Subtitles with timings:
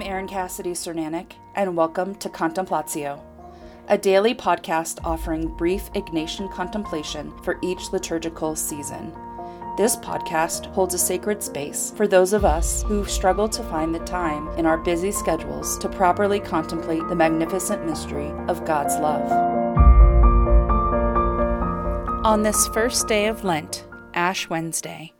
[0.00, 3.20] I'm Erin Cassidy Cernanik, and welcome to Contemplatio,
[3.88, 9.12] a daily podcast offering brief Ignatian contemplation for each liturgical season.
[9.76, 13.98] This podcast holds a sacred space for those of us who struggle to find the
[13.98, 19.30] time in our busy schedules to properly contemplate the magnificent mystery of God's love.
[22.24, 25.12] On this first day of Lent, Ash Wednesday,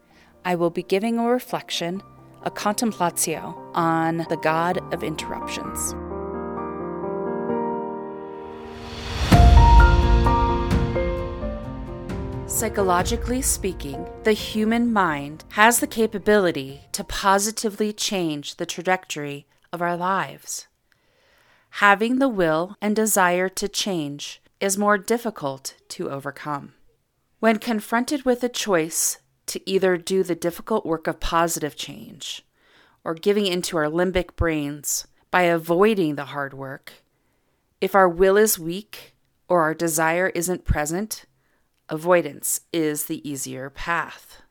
[0.42, 2.02] I will be giving a reflection,
[2.42, 5.94] a contemplatio, on the God of interruptions.
[12.46, 19.96] Psychologically speaking, the human mind has the capability to positively change the trajectory of our
[19.96, 20.66] lives.
[21.74, 26.74] Having the will and desire to change is more difficult to overcome.
[27.38, 29.19] When confronted with a choice
[29.50, 32.44] to either do the difficult work of positive change
[33.02, 36.92] or giving into our limbic brains by avoiding the hard work,
[37.80, 39.14] if our will is weak
[39.48, 41.24] or our desire isn't present,
[41.88, 44.42] avoidance is the easier path.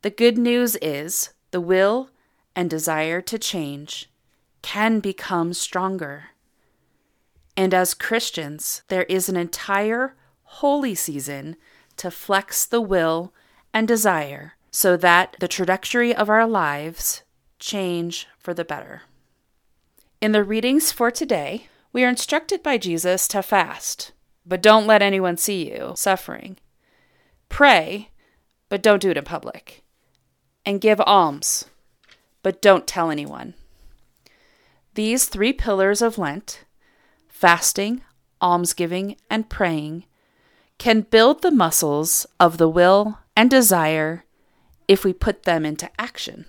[0.00, 2.08] The good news is the will
[2.56, 4.10] and desire to change
[4.62, 6.30] can become stronger.
[7.54, 11.56] And as Christians, there is an entire holy season
[11.98, 13.34] to flex the will
[13.72, 17.22] and desire so that the trajectory of our lives
[17.58, 19.02] change for the better.
[20.20, 24.12] In the readings for today, we are instructed by Jesus to fast,
[24.44, 26.58] but don't let anyone see you suffering.
[27.48, 28.10] Pray,
[28.68, 29.82] but don't do it in public.
[30.66, 31.66] And give alms,
[32.42, 33.54] but don't tell anyone.
[34.94, 36.64] These three pillars of Lent
[37.28, 38.02] fasting,
[38.42, 40.04] almsgiving, and praying
[40.76, 44.24] can build the muscles of the will and desire
[44.88, 46.44] if we put them into action.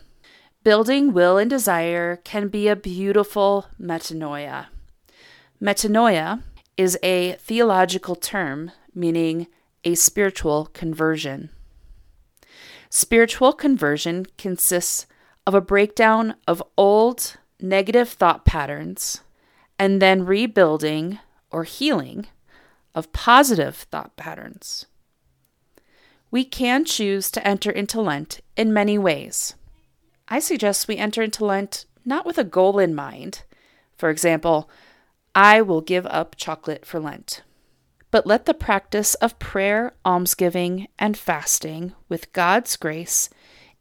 [0.63, 4.65] Building will and desire can be a beautiful metanoia.
[5.61, 6.41] Metanoia
[6.77, 9.45] is a theological term meaning
[9.83, 11.51] a spiritual conversion.
[12.89, 15.05] Spiritual conversion consists
[15.45, 19.21] of a breakdown of old negative thought patterns
[19.77, 21.19] and then rebuilding
[21.51, 22.25] or healing
[22.95, 24.87] of positive thought patterns.
[26.31, 29.55] We can choose to enter into Lent in many ways.
[30.27, 33.43] I suggest we enter into Lent not with a goal in mind.
[33.97, 34.69] For example,
[35.33, 37.41] I will give up chocolate for Lent.
[38.11, 43.29] But let the practice of prayer, almsgiving, and fasting with God's grace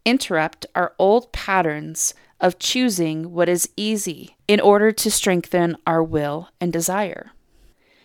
[0.05, 6.49] interrupt our old patterns of choosing what is easy in order to strengthen our will
[6.61, 7.33] and desire.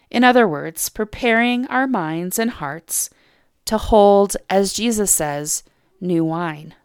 [0.09, 3.09] In other words, preparing our minds and hearts
[3.66, 5.63] to hold, as Jesus says,
[6.00, 6.75] new wine,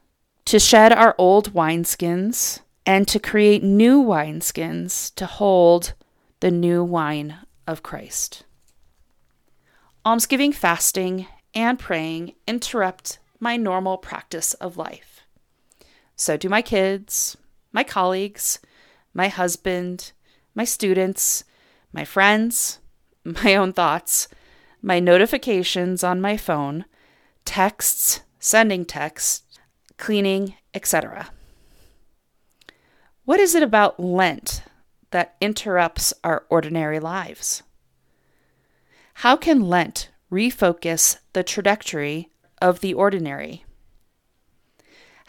[0.45, 5.93] to shed our old wineskins and to create new wineskins to hold
[6.41, 8.45] the new wine of Christ.
[10.07, 15.21] Almsgiving, fasting, and praying interrupt my normal practice of life.
[16.17, 17.37] So do my kids,
[17.73, 18.59] my colleagues,
[19.13, 20.13] my husband,
[20.55, 21.45] my students,
[21.93, 22.79] my friends,
[23.25, 24.29] my own thoughts,
[24.83, 26.85] my notifications on my phone,
[27.45, 29.59] texts, sending texts,
[29.97, 31.31] cleaning, etc.
[33.25, 34.63] What is it about Lent
[35.11, 37.63] that interrupts our ordinary lives?
[39.15, 42.31] How can Lent refocus the trajectory
[42.63, 43.65] of the ordinary?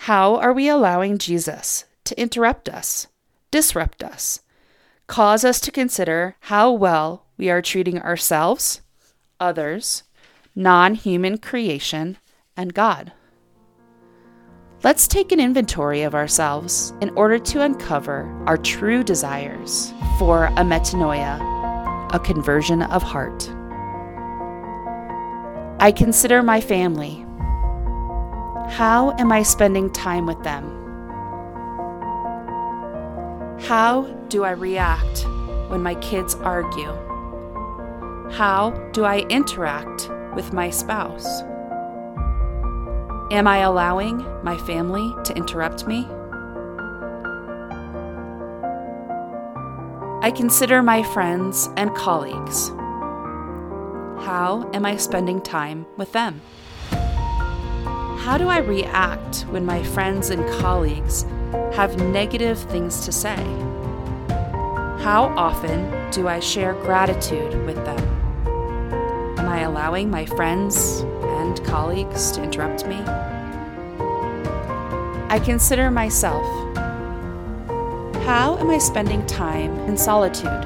[0.04, 3.08] How are we allowing Jesus to interrupt us,
[3.52, 4.42] disrupt us,
[5.08, 8.82] cause us to consider how well we are treating ourselves,
[9.40, 10.04] others,
[10.56, 12.18] non human creation,
[12.58, 13.12] and God.
[14.82, 20.64] Let's take an inventory of ourselves in order to uncover our true desires for a
[20.64, 21.38] metanoia,
[22.14, 23.50] a conversion of heart.
[25.82, 27.26] I consider my family.
[28.70, 30.64] How am I spending time with them?
[33.62, 35.26] How do I react
[35.70, 37.09] when my kids argue?
[38.32, 41.42] How do I interact with my spouse?
[43.32, 46.08] Am I allowing my family to interrupt me?
[50.22, 52.70] I consider my friends and colleagues.
[54.26, 56.42] How am I spending time with them?
[56.92, 61.24] How do I react when my friends and colleagues
[61.74, 63.44] have negative things to say?
[65.00, 68.09] How often do I share gratitude with them?
[69.60, 72.96] I allowing my friends and colleagues to interrupt me?
[75.28, 76.46] I consider myself.
[78.24, 80.64] How am I spending time in solitude?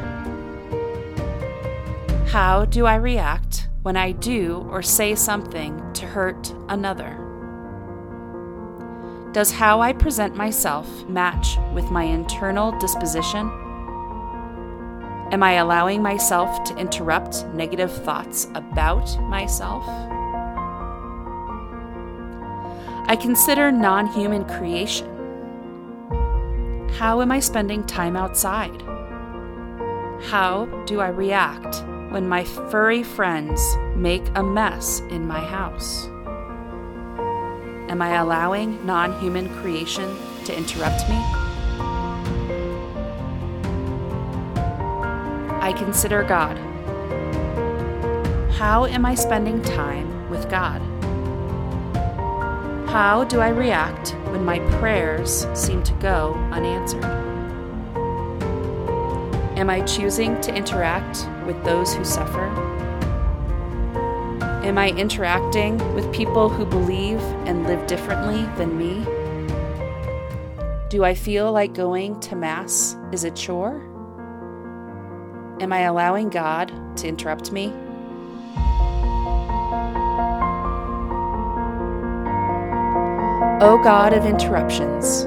[2.27, 7.17] How do I react when I do or say something to hurt another?
[9.31, 13.62] Does how I present myself match with my internal disposition?
[15.33, 19.83] Am I allowing myself to interrupt negative thoughts about myself?
[23.07, 25.07] I consider non human creation.
[26.99, 28.79] How am I spending time outside?
[30.29, 31.77] How do I react
[32.11, 33.59] when my furry friends
[33.95, 36.05] make a mess in my house?
[37.89, 40.15] Am I allowing non human creation
[40.45, 41.42] to interrupt me?
[45.63, 46.57] I consider God.
[48.51, 50.81] How am I spending time with God?
[52.89, 57.05] How do I react when my prayers seem to go unanswered?
[59.57, 62.43] Am I choosing to interact with those who suffer?
[64.65, 69.05] Am I interacting with people who believe and live differently than me?
[70.89, 73.92] Do I feel like going to Mass is a chore?
[75.63, 77.67] Am I allowing God to interrupt me?
[83.61, 85.23] O God of interruptions,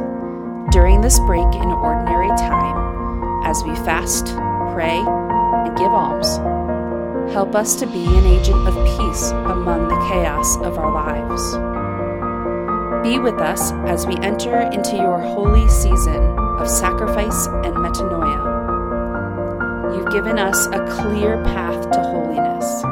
[0.72, 4.26] during this break in ordinary time, as we fast,
[4.74, 6.36] pray, and give alms,
[7.32, 11.54] Help us to be an agent of peace among the chaos of our lives.
[13.02, 18.55] Be with us as we enter into your holy season of sacrifice and metanoia.
[19.96, 22.84] You've given us a clear path to holiness.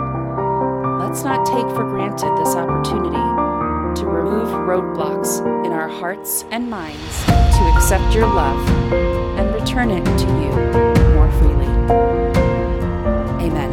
[1.02, 7.26] Let's not take for granted this opportunity to remove roadblocks in our hearts and minds
[7.26, 8.66] to accept your love
[9.38, 10.50] and return it to you
[11.12, 11.66] more freely.
[13.44, 13.70] Amen.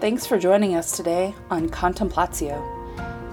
[0.00, 2.79] Thanks for joining us today on Contemplatio.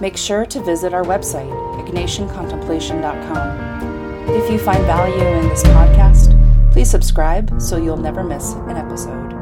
[0.00, 1.50] Make sure to visit our website,
[1.86, 4.30] ignatiancontemplation.com.
[4.30, 9.37] If you find value in this podcast, please subscribe so you'll never miss an episode.